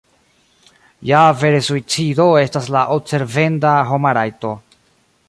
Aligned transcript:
Ja 1.09 1.19
vere 1.43 1.59
suicido 1.67 2.27
estas 2.45 2.71
la 2.77 2.83
observenda 2.99 3.75
homa 3.91 4.15
rajto! 4.21 4.57